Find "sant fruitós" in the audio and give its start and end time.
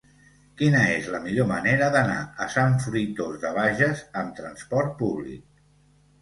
2.53-3.37